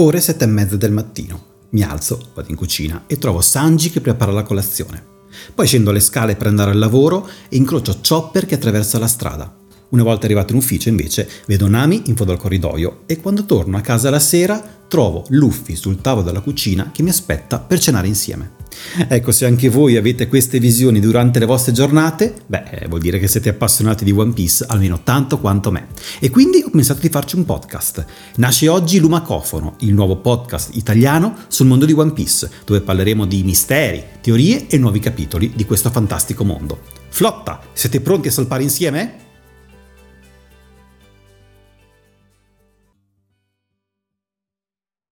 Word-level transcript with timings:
Ore 0.00 0.20
sette 0.20 0.44
e 0.44 0.46
mezza 0.46 0.76
del 0.76 0.92
mattino. 0.92 1.46
Mi 1.70 1.82
alzo, 1.82 2.28
vado 2.32 2.50
in 2.50 2.54
cucina 2.54 3.02
e 3.08 3.18
trovo 3.18 3.40
Sanji 3.40 3.90
che 3.90 4.00
prepara 4.00 4.30
la 4.30 4.44
colazione. 4.44 5.04
Poi 5.52 5.66
scendo 5.66 5.90
le 5.90 5.98
scale 5.98 6.36
per 6.36 6.46
andare 6.46 6.70
al 6.70 6.78
lavoro 6.78 7.28
e 7.48 7.56
incrocio 7.56 7.98
Chopper 8.06 8.46
che 8.46 8.54
attraversa 8.54 9.00
la 9.00 9.08
strada. 9.08 9.52
Una 9.88 10.04
volta 10.04 10.26
arrivato 10.26 10.52
in 10.52 10.58
ufficio, 10.60 10.88
invece, 10.88 11.28
vedo 11.48 11.66
Nami 11.66 12.02
in 12.06 12.14
fondo 12.14 12.30
al 12.30 12.38
corridoio 12.38 13.00
e 13.06 13.20
quando 13.20 13.44
torno 13.44 13.76
a 13.76 13.80
casa 13.80 14.08
la 14.08 14.20
sera 14.20 14.62
trovo 14.86 15.24
Luffy 15.30 15.74
sul 15.74 16.00
tavolo 16.00 16.24
della 16.24 16.42
cucina 16.42 16.92
che 16.92 17.02
mi 17.02 17.10
aspetta 17.10 17.58
per 17.58 17.80
cenare 17.80 18.06
insieme. 18.06 18.57
Ecco, 19.08 19.32
se 19.32 19.46
anche 19.46 19.68
voi 19.68 19.96
avete 19.96 20.28
queste 20.28 20.58
visioni 20.58 21.00
durante 21.00 21.38
le 21.38 21.46
vostre 21.46 21.72
giornate, 21.72 22.34
beh, 22.46 22.86
vuol 22.88 23.00
dire 23.00 23.18
che 23.18 23.28
siete 23.28 23.48
appassionati 23.48 24.04
di 24.04 24.12
One 24.12 24.32
Piece 24.32 24.64
almeno 24.66 25.00
tanto 25.02 25.38
quanto 25.38 25.70
me. 25.70 25.88
E 26.18 26.30
quindi 26.30 26.62
ho 26.64 26.70
pensato 26.70 27.00
di 27.00 27.08
farci 27.08 27.36
un 27.36 27.44
podcast. 27.44 28.04
Nasce 28.36 28.68
oggi 28.68 28.98
Lumacofono, 28.98 29.76
il 29.80 29.94
nuovo 29.94 30.16
podcast 30.16 30.74
italiano 30.74 31.36
sul 31.48 31.66
mondo 31.66 31.84
di 31.84 31.92
One 31.92 32.12
Piece, 32.12 32.50
dove 32.64 32.80
parleremo 32.80 33.24
di 33.24 33.42
misteri, 33.42 34.02
teorie 34.20 34.66
e 34.68 34.78
nuovi 34.78 34.98
capitoli 34.98 35.52
di 35.54 35.64
questo 35.64 35.90
fantastico 35.90 36.44
mondo. 36.44 36.80
Flotta, 37.08 37.60
siete 37.72 38.00
pronti 38.00 38.28
a 38.28 38.32
salpare 38.32 38.62
insieme? 38.62 39.26